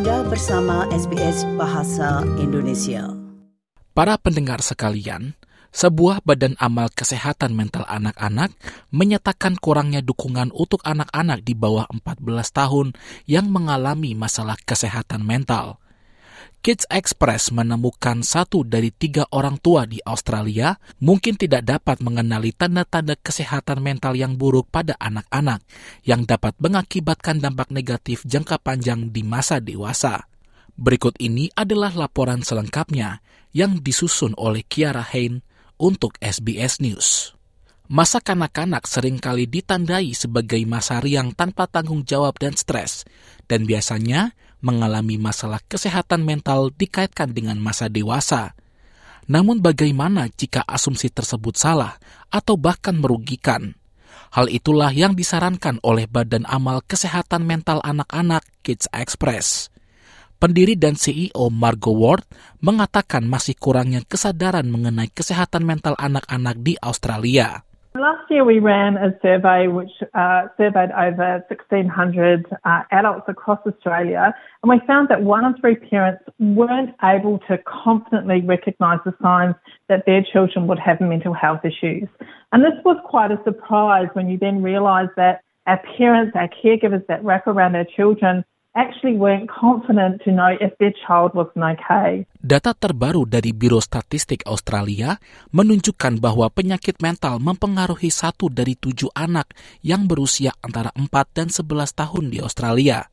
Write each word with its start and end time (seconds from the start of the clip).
Anda 0.00 0.24
bersama 0.24 0.88
SBS 0.88 1.44
Bahasa 1.60 2.24
Indonesia. 2.40 3.04
Para 3.92 4.16
pendengar 4.16 4.64
sekalian, 4.64 5.36
sebuah 5.76 6.24
badan 6.24 6.56
amal 6.56 6.88
kesehatan 6.88 7.52
mental 7.52 7.84
anak-anak 7.84 8.48
menyatakan 8.88 9.60
kurangnya 9.60 10.00
dukungan 10.00 10.56
untuk 10.56 10.80
anak-anak 10.88 11.44
di 11.44 11.52
bawah 11.52 11.84
14 11.92 12.16
tahun 12.48 12.96
yang 13.28 13.52
mengalami 13.52 14.16
masalah 14.16 14.56
kesehatan 14.64 15.20
mental. 15.20 15.76
Kids 16.60 16.84
Express 16.92 17.56
menemukan 17.56 18.20
satu 18.20 18.68
dari 18.68 18.92
tiga 18.92 19.24
orang 19.32 19.56
tua 19.56 19.88
di 19.88 19.96
Australia 20.04 20.76
mungkin 21.00 21.40
tidak 21.40 21.64
dapat 21.64 22.04
mengenali 22.04 22.52
tanda-tanda 22.52 23.16
kesehatan 23.16 23.80
mental 23.80 24.12
yang 24.12 24.36
buruk 24.36 24.68
pada 24.68 24.92
anak-anak 25.00 25.64
yang 26.04 26.28
dapat 26.28 26.52
mengakibatkan 26.60 27.40
dampak 27.40 27.72
negatif 27.72 28.28
jangka 28.28 28.60
panjang 28.60 29.08
di 29.08 29.24
masa 29.24 29.56
dewasa. 29.56 30.28
Berikut 30.76 31.16
ini 31.16 31.48
adalah 31.56 31.96
laporan 31.96 32.44
selengkapnya 32.44 33.24
yang 33.56 33.80
disusun 33.80 34.36
oleh 34.36 34.60
Kiara 34.60 35.00
Hain 35.00 35.40
untuk 35.80 36.20
SBS 36.20 36.76
News. 36.84 37.32
Masa 37.88 38.20
kanak-kanak 38.20 38.84
sering 38.84 39.16
kali 39.16 39.48
ditandai 39.48 40.12
sebagai 40.12 40.60
masa 40.68 41.00
riang 41.00 41.32
tanpa 41.32 41.64
tanggung 41.66 42.04
jawab 42.04 42.36
dan 42.36 42.52
stres, 42.52 43.08
dan 43.48 43.64
biasanya 43.64 44.36
mengalami 44.60 45.16
masalah 45.20 45.60
kesehatan 45.68 46.24
mental 46.24 46.72
dikaitkan 46.72 47.32
dengan 47.32 47.60
masa 47.60 47.88
dewasa. 47.88 48.56
Namun 49.28 49.60
bagaimana 49.60 50.28
jika 50.32 50.64
asumsi 50.64 51.12
tersebut 51.12 51.56
salah 51.56 52.00
atau 52.32 52.56
bahkan 52.56 52.96
merugikan? 52.96 53.76
Hal 54.30 54.46
itulah 54.46 54.94
yang 54.94 55.18
disarankan 55.18 55.82
oleh 55.82 56.06
Badan 56.06 56.46
Amal 56.46 56.86
Kesehatan 56.86 57.42
Mental 57.42 57.82
Anak-anak 57.82 58.46
Kids 58.62 58.86
Express. 58.94 59.70
Pendiri 60.40 60.72
dan 60.72 60.96
CEO 60.96 61.52
Margo 61.52 61.92
Ward 61.92 62.24
mengatakan 62.64 63.28
masih 63.28 63.58
kurangnya 63.60 64.00
kesadaran 64.08 64.72
mengenai 64.72 65.12
kesehatan 65.12 65.68
mental 65.68 65.92
anak-anak 66.00 66.56
di 66.64 66.80
Australia. 66.80 67.60
Last 67.94 68.30
year 68.30 68.44
we 68.44 68.60
ran 68.60 68.96
a 68.96 69.18
survey 69.20 69.66
which 69.66 69.90
uh, 70.14 70.46
surveyed 70.56 70.92
over 70.92 71.44
1,600 71.48 72.46
uh, 72.64 72.82
adults 72.92 73.24
across 73.26 73.58
Australia 73.66 74.32
and 74.62 74.70
we 74.70 74.80
found 74.86 75.08
that 75.08 75.22
one 75.22 75.44
in 75.44 75.54
three 75.60 75.74
parents 75.74 76.22
weren't 76.38 76.94
able 77.02 77.40
to 77.48 77.58
confidently 77.58 78.42
recognise 78.42 79.00
the 79.04 79.12
signs 79.20 79.56
that 79.88 80.06
their 80.06 80.22
children 80.22 80.68
would 80.68 80.78
have 80.78 81.00
mental 81.00 81.34
health 81.34 81.64
issues. 81.64 82.08
And 82.52 82.62
this 82.62 82.78
was 82.84 82.96
quite 83.04 83.32
a 83.32 83.42
surprise 83.42 84.06
when 84.12 84.28
you 84.28 84.38
then 84.38 84.62
realise 84.62 85.08
that 85.16 85.42
our 85.66 85.82
parents, 85.98 86.36
our 86.36 86.48
caregivers 86.48 87.04
that 87.08 87.24
wrap 87.24 87.48
around 87.48 87.74
our 87.74 87.86
children 87.96 88.44
actually 88.78 89.18
weren't 89.18 89.50
confident 89.50 90.22
to 90.22 90.30
know 90.30 90.54
if 90.58 90.70
their 90.78 90.94
child 91.06 91.34
was 91.34 91.50
okay. 91.54 92.26
Data 92.38 92.72
terbaru 92.72 93.26
dari 93.26 93.50
Biro 93.50 93.82
Statistik 93.82 94.46
Australia 94.46 95.18
menunjukkan 95.50 96.22
bahwa 96.22 96.46
penyakit 96.50 97.02
mental 97.02 97.42
mempengaruhi 97.42 98.08
satu 98.12 98.46
dari 98.48 98.78
tujuh 98.78 99.10
anak 99.14 99.50
yang 99.82 100.06
berusia 100.06 100.54
antara 100.62 100.94
4 100.94 101.10
dan 101.34 101.48
11 101.50 101.66
tahun 101.98 102.24
di 102.30 102.38
Australia. 102.38 103.06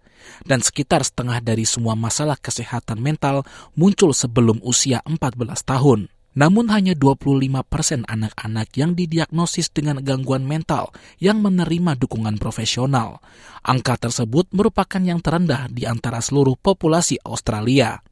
Dan 0.44 0.66
sekitar 0.66 1.06
setengah 1.06 1.40
dari 1.40 1.64
semua 1.64 1.94
masalah 1.94 2.36
kesehatan 2.42 3.00
mental 3.00 3.46
muncul 3.78 4.12
sebelum 4.12 4.60
usia 4.66 5.00
14 5.06 5.38
tahun. 5.64 6.17
Namun 6.38 6.70
hanya 6.70 6.94
25 6.94 7.66
persen 7.66 8.06
anak-anak 8.06 8.70
yang 8.78 8.94
didiagnosis 8.94 9.74
dengan 9.74 9.98
gangguan 10.06 10.46
mental 10.46 10.94
yang 11.18 11.42
menerima 11.42 11.98
dukungan 11.98 12.38
profesional. 12.38 13.26
Angka 13.66 13.98
tersebut 13.98 14.46
merupakan 14.54 15.02
yang 15.02 15.18
terendah 15.18 15.66
di 15.66 15.90
antara 15.90 16.22
seluruh 16.22 16.54
populasi 16.54 17.18
Australia. 17.26 18.06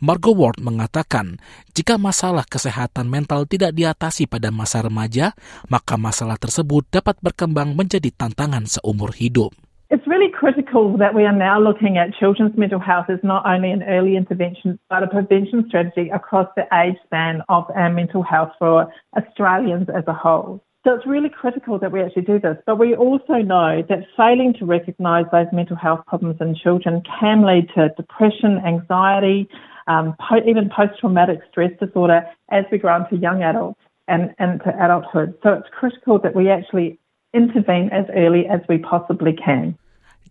Margot 0.00 0.32
Ward 0.32 0.64
mengatakan, 0.64 1.36
jika 1.76 2.00
masalah 2.00 2.48
kesehatan 2.48 3.10
mental 3.10 3.44
tidak 3.44 3.76
diatasi 3.76 4.24
pada 4.30 4.48
masa 4.48 4.80
remaja, 4.80 5.36
maka 5.68 6.00
masalah 6.00 6.40
tersebut 6.40 6.88
dapat 6.88 7.20
berkembang 7.20 7.76
menjadi 7.76 8.08
tantangan 8.16 8.64
seumur 8.64 9.12
hidup. 9.12 9.52
It's 9.90 10.06
really 10.06 10.30
critical 10.30 10.98
that 10.98 11.14
we 11.14 11.24
are 11.24 11.32
now 11.32 11.58
looking 11.58 11.96
at 11.96 12.12
children's 12.12 12.54
mental 12.58 12.78
health 12.78 13.06
as 13.08 13.20
not 13.22 13.46
only 13.46 13.70
an 13.70 13.82
early 13.84 14.16
intervention 14.16 14.78
but 14.90 15.02
a 15.02 15.06
prevention 15.06 15.64
strategy 15.66 16.10
across 16.10 16.46
the 16.56 16.66
age 16.74 16.96
span 17.06 17.40
of 17.48 17.64
our 17.74 17.90
mental 17.90 18.22
health 18.22 18.50
for 18.58 18.92
Australians 19.16 19.88
as 19.88 20.04
a 20.06 20.12
whole. 20.12 20.62
So 20.84 20.94
it's 20.94 21.06
really 21.06 21.30
critical 21.30 21.78
that 21.78 21.90
we 21.90 22.02
actually 22.02 22.22
do 22.22 22.38
this. 22.38 22.58
But 22.66 22.78
we 22.78 22.94
also 22.94 23.36
know 23.36 23.82
that 23.88 24.04
failing 24.14 24.52
to 24.58 24.66
recognise 24.66 25.24
those 25.32 25.46
mental 25.52 25.76
health 25.76 26.00
problems 26.06 26.36
in 26.38 26.54
children 26.54 27.02
can 27.18 27.46
lead 27.46 27.68
to 27.74 27.88
depression, 27.96 28.58
anxiety, 28.66 29.48
um, 29.86 30.14
even 30.46 30.68
post 30.68 31.00
traumatic 31.00 31.40
stress 31.50 31.72
disorder 31.80 32.26
as 32.50 32.64
we 32.70 32.76
grow 32.76 32.96
into 33.02 33.16
young 33.16 33.42
adults 33.42 33.80
and 34.06 34.34
into 34.38 34.68
adulthood. 34.84 35.32
So 35.42 35.54
it's 35.54 35.68
critical 35.72 36.18
that 36.18 36.36
we 36.36 36.50
actually 36.50 36.98
intervene 37.34 37.92
as 37.92 38.08
early 38.14 38.48
as 38.48 38.60
we 38.68 38.80
possibly 38.80 39.36
can. 39.36 39.76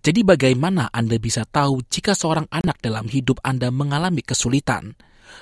Jadi 0.02 0.22
bagaimana 0.22 0.94
Anda 0.94 1.18
bisa 1.18 1.44
tahu 1.44 1.84
jika 1.90 2.14
seorang 2.14 2.46
anak 2.54 2.80
dalam 2.80 3.10
hidup 3.10 3.42
Anda 3.44 3.74
mengalami 3.74 4.22
kesulitan? 4.22 4.96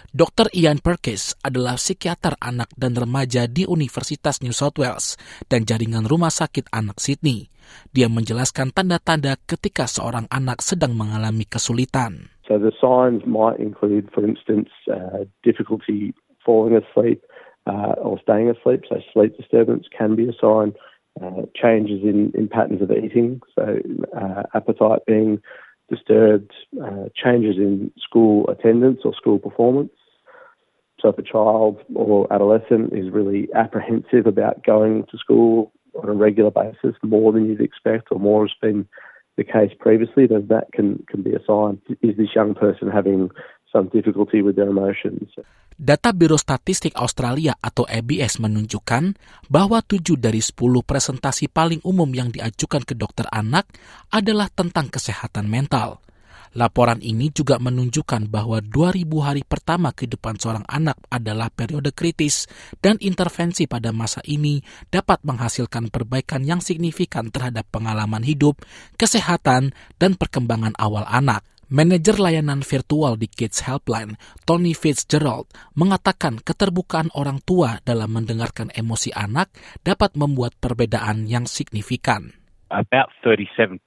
Dr. 0.09 0.49
Ian 0.55 0.81
Perkis 0.81 1.37
adalah 1.45 1.77
psikiater 1.77 2.33
anak 2.41 2.73
dan 2.73 2.97
remaja 2.97 3.45
di 3.45 3.69
Universitas 3.69 4.41
New 4.41 4.55
South 4.55 4.81
Wales 4.81 5.13
dan 5.45 5.67
jaringan 5.67 6.09
rumah 6.09 6.33
sakit 6.33 6.71
anak 6.73 6.97
Sydney. 6.97 7.53
Dia 7.93 8.09
menjelaskan 8.09 8.73
tanda-tanda 8.73 9.37
ketika 9.45 9.85
seorang 9.89 10.29
anak 10.29 10.61
sedang 10.61 10.93
mengalami 10.97 11.45
kesulitan. 11.45 12.33
So 12.45 12.61
the 12.61 12.73
signs 12.77 13.25
might 13.25 13.57
include, 13.57 14.13
for 14.13 14.21
instance, 14.21 14.69
uh, 14.85 15.25
difficulty 15.41 16.13
falling 16.45 16.77
asleep 16.77 17.25
uh, 17.65 17.97
or 17.97 18.21
staying 18.21 18.53
asleep. 18.53 18.85
So 18.85 19.01
sleep 19.13 19.33
disturbance 19.37 19.89
can 19.89 20.13
be 20.13 20.29
a 20.29 20.35
sign. 20.37 20.77
Uh, 21.23 21.43
changes 21.55 22.03
in, 22.03 22.29
in 22.35 22.49
patterns 22.49 22.81
of 22.81 22.91
eating, 22.91 23.39
so 23.55 23.79
uh, 24.19 24.43
appetite 24.53 24.99
being 25.07 25.41
disturbed, 25.89 26.51
uh, 26.83 27.05
changes 27.15 27.55
in 27.55 27.89
school 27.97 28.45
attendance 28.49 28.99
or 29.05 29.13
school 29.13 29.39
performance. 29.39 29.93
So 30.99 31.07
if 31.07 31.17
a 31.17 31.23
child 31.23 31.79
or 31.93 32.27
adolescent 32.33 32.91
is 32.91 33.13
really 33.13 33.47
apprehensive 33.55 34.27
about 34.27 34.65
going 34.65 35.05
to 35.09 35.17
school 35.17 35.71
on 36.03 36.09
a 36.09 36.13
regular 36.13 36.51
basis, 36.51 36.95
more 37.01 37.31
than 37.31 37.47
you'd 37.47 37.61
expect 37.61 38.09
or 38.11 38.19
more 38.19 38.45
has 38.45 38.51
been 38.61 38.85
the 39.37 39.45
case 39.45 39.71
previously, 39.79 40.27
then 40.27 40.47
that 40.47 40.73
can, 40.73 41.05
can 41.09 41.23
be 41.23 41.33
a 41.33 41.39
sign. 41.47 41.81
Is 42.01 42.17
this 42.17 42.35
young 42.35 42.55
person 42.55 42.89
having 42.89 43.29
Data 45.75 46.15
Biro 46.15 46.39
Statistik 46.39 46.95
Australia 46.95 47.51
atau 47.59 47.83
ABS 47.83 48.39
menunjukkan 48.39 49.19
bahwa 49.51 49.83
7 49.83 50.15
dari 50.15 50.39
10 50.39 50.55
presentasi 50.87 51.51
paling 51.51 51.83
umum 51.83 52.07
yang 52.15 52.31
diajukan 52.31 52.87
ke 52.87 52.95
dokter 52.95 53.27
anak 53.27 53.67
adalah 54.07 54.47
tentang 54.47 54.87
kesehatan 54.87 55.51
mental. 55.51 55.99
Laporan 56.55 57.03
ini 57.03 57.27
juga 57.35 57.59
menunjukkan 57.59 58.31
bahwa 58.31 58.63
2000 58.63 59.03
hari 59.19 59.43
pertama 59.43 59.91
kehidupan 59.91 60.39
seorang 60.39 60.63
anak 60.71 60.95
adalah 61.11 61.51
periode 61.51 61.91
kritis 61.91 62.47
dan 62.79 62.95
intervensi 63.03 63.67
pada 63.67 63.91
masa 63.91 64.23
ini 64.23 64.63
dapat 64.87 65.19
menghasilkan 65.27 65.91
perbaikan 65.91 66.47
yang 66.47 66.63
signifikan 66.63 67.27
terhadap 67.27 67.67
pengalaman 67.75 68.23
hidup, 68.23 68.63
kesehatan, 68.95 69.75
dan 69.99 70.15
perkembangan 70.15 70.71
awal 70.79 71.03
anak. 71.11 71.43
Manajer 71.75 72.23
layanan 72.23 72.63
virtual 72.63 73.19
di 73.19 73.27
Kids 73.27 73.67
Helpline, 73.67 74.15
Tony 74.47 74.71
Fitzgerald, 74.71 75.51
mengatakan 75.75 76.39
keterbukaan 76.39 77.11
orang 77.19 77.43
tua 77.43 77.83
dalam 77.83 78.15
mendengarkan 78.15 78.71
emosi 78.71 79.11
anak 79.11 79.51
dapat 79.83 80.15
membuat 80.15 80.55
perbedaan 80.55 81.27
yang 81.27 81.43
signifikan. 81.43 82.31
About 82.71 83.11
37% 83.27 83.83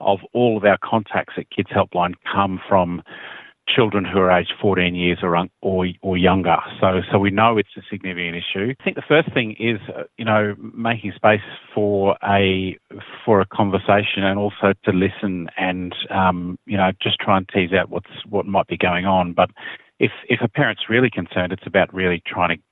of 0.00 0.24
all 0.32 0.56
of 0.56 0.64
our 0.64 0.80
contacts 0.80 1.36
at 1.36 1.44
Kids 1.52 1.68
Helpline 1.68 2.16
come 2.24 2.56
from 2.64 3.04
children 3.66 4.04
who 4.04 4.18
are 4.18 4.30
aged 4.30 4.52
14 4.60 4.94
years 4.94 5.18
or, 5.22 5.36
or, 5.62 5.86
or 6.02 6.16
younger. 6.16 6.56
So, 6.80 7.00
so 7.10 7.18
we 7.18 7.30
know 7.30 7.58
it's 7.58 7.76
a 7.76 7.82
significant 7.90 8.36
issue. 8.36 8.74
I 8.78 8.84
think 8.84 8.96
the 8.96 9.02
first 9.06 9.32
thing 9.32 9.56
is, 9.58 9.78
uh, 9.88 10.04
you 10.18 10.24
know, 10.24 10.54
making 10.58 11.12
space 11.16 11.40
for 11.74 12.16
a 12.22 12.78
for 13.24 13.40
a 13.40 13.46
conversation 13.46 14.22
and 14.22 14.38
also 14.38 14.74
to 14.84 14.92
listen 14.92 15.48
and, 15.56 15.94
um, 16.10 16.58
you 16.66 16.76
know, 16.76 16.90
just 17.02 17.18
try 17.18 17.36
and 17.36 17.48
tease 17.48 17.72
out 17.72 17.90
what's 17.90 18.10
what 18.28 18.46
might 18.46 18.66
be 18.66 18.76
going 18.76 19.06
on. 19.06 19.32
But 19.32 19.50
if 19.98 20.12
if 20.28 20.40
a 20.42 20.48
parent's 20.48 20.88
really 20.88 21.10
concerned, 21.10 21.52
it's 21.52 21.66
about 21.66 21.92
really 21.94 22.22
trying 22.26 22.56
to 22.56 22.62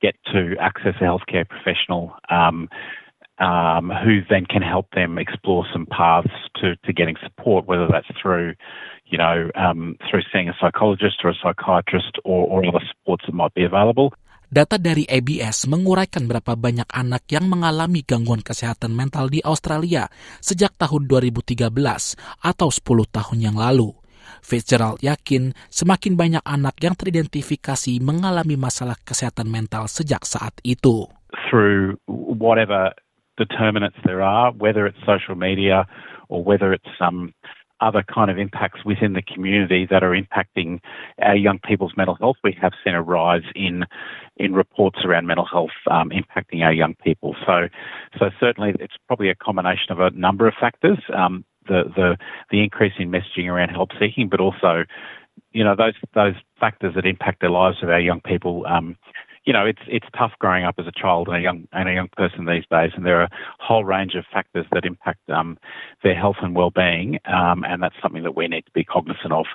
get 0.00 0.16
to 0.32 0.56
access 0.60 0.94
a 1.00 1.04
healthcare 1.04 1.48
professional. 1.48 2.14
Um, 2.28 2.68
um, 3.42 3.90
who 3.90 4.22
then 4.30 4.46
can 4.46 4.62
help 4.62 4.86
them 4.94 5.18
explore 5.18 5.66
some 5.74 5.86
paths 5.86 6.30
to, 6.62 6.76
to 6.86 6.92
getting 6.94 7.16
support, 7.26 7.66
whether 7.66 7.88
that's 7.90 8.06
through 8.22 8.54
you 9.12 9.20
know, 9.20 9.52
um, 9.54 10.00
through 10.08 10.24
seeing 10.32 10.48
a 10.48 10.56
psychologist 10.56 11.20
or 11.22 11.30
a 11.30 11.36
psychiatrist 11.36 12.16
or, 12.24 12.48
or 12.48 12.64
other 12.64 12.80
supports 12.88 13.28
that 13.28 13.36
might 13.36 13.52
be 13.52 13.62
available. 13.62 14.16
Data 14.52 14.76
dari 14.76 15.04
ABS 15.08 15.64
menguraikan 15.68 16.28
berapa 16.28 16.56
banyak 16.56 16.88
anak 16.88 17.24
yang 17.32 17.48
mengalami 17.48 18.04
gangguan 18.04 18.44
kesehatan 18.44 18.92
mental 18.92 19.28
di 19.32 19.40
Australia 19.44 20.08
sejak 20.44 20.76
tahun 20.76 21.08
2013 21.08 21.72
atau 22.40 22.68
10 22.68 22.84
tahun 23.08 23.38
yang 23.40 23.56
lalu. 23.56 23.96
Fitzgerald 24.44 25.00
yakin 25.00 25.56
semakin 25.72 26.20
banyak 26.20 26.44
anak 26.44 26.76
yang 26.84 26.92
teridentifikasi 26.92 27.96
mengalami 28.04 28.60
masalah 28.60 28.96
kesehatan 29.00 29.48
mental 29.48 29.88
sejak 29.88 30.24
saat 30.28 30.52
itu. 30.64 31.08
Through 31.48 31.96
whatever 32.12 32.92
determinants 33.36 33.96
there 34.04 34.22
are, 34.22 34.52
whether 34.52 34.86
it's 34.86 34.98
social 35.06 35.34
media 35.34 35.86
or 36.28 36.42
whether 36.42 36.72
it's 36.72 36.88
some 36.98 37.14
um, 37.14 37.34
other 37.82 38.02
kind 38.02 38.30
of 38.30 38.38
impacts 38.38 38.84
within 38.84 39.12
the 39.12 39.22
community 39.22 39.86
that 39.90 40.04
are 40.04 40.12
impacting 40.16 40.78
our 41.20 41.34
young 41.34 41.58
people's 41.58 41.92
mental 41.96 42.14
health. 42.14 42.36
We 42.44 42.56
have 42.62 42.72
seen 42.84 42.94
a 42.94 43.02
rise 43.02 43.42
in 43.54 43.84
in 44.36 44.54
reports 44.54 45.00
around 45.04 45.26
mental 45.26 45.44
health 45.44 45.70
um, 45.90 46.10
impacting 46.10 46.62
our 46.62 46.72
young 46.72 46.94
people. 46.94 47.34
So, 47.44 47.68
so 48.18 48.30
certainly 48.40 48.74
it's 48.78 48.94
probably 49.08 49.28
a 49.28 49.34
combination 49.34 49.90
of 49.90 50.00
a 50.00 50.10
number 50.10 50.46
of 50.46 50.54
factors. 50.58 50.98
Um, 51.14 51.44
the 51.66 51.84
the 51.94 52.16
the 52.50 52.62
increase 52.62 52.94
in 52.98 53.10
messaging 53.10 53.48
around 53.48 53.70
help 53.70 53.90
seeking, 54.00 54.28
but 54.28 54.40
also, 54.40 54.84
you 55.52 55.64
know, 55.64 55.74
those 55.76 55.94
those 56.14 56.34
factors 56.58 56.94
that 56.94 57.04
impact 57.04 57.40
the 57.40 57.48
lives 57.48 57.82
of 57.82 57.88
our 57.88 58.00
young 58.00 58.20
people. 58.20 58.64
Um, 58.66 58.96
you 59.44 59.52
know, 59.52 59.66
it's 59.66 59.82
it's 59.88 60.06
tough 60.16 60.32
growing 60.38 60.64
up 60.64 60.76
as 60.78 60.86
a 60.86 60.94
child 60.94 61.28
and 61.28 61.36
a 61.36 61.40
young 61.40 61.66
and 61.72 61.88
a 61.88 61.92
young 61.92 62.08
person 62.16 62.46
these 62.46 62.64
days, 62.70 62.92
and 62.94 63.04
there 63.04 63.20
are 63.20 63.26
a 63.26 63.30
whole 63.58 63.84
range 63.84 64.14
of 64.14 64.24
factors 64.32 64.66
that 64.72 64.84
impact 64.84 65.18
um, 65.30 65.58
their 66.02 66.14
health 66.14 66.36
and 66.42 66.54
well-being, 66.54 67.18
um, 67.26 67.64
and 67.64 67.82
that's 67.82 67.98
something 68.02 68.22
that 68.22 68.36
we 68.36 68.46
need 68.46 68.62
to 68.62 68.74
be 68.74 68.84
cognizant 68.84 69.32
of. 69.32 69.46